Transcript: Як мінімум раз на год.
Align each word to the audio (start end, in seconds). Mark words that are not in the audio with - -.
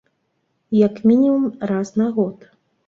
Як 0.85 0.95
мінімум 1.11 1.45
раз 1.71 1.95
на 2.01 2.11
год. 2.15 2.51